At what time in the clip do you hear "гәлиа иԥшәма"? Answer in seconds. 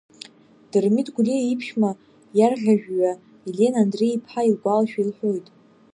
1.15-1.91